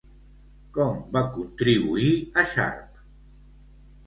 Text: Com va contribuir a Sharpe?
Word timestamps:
Com 0.77 0.95
va 1.17 1.23
contribuir 1.35 2.09
a 2.17 2.47
Sharpe? 2.55 3.05